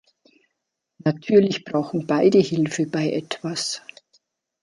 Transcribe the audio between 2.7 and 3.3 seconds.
bei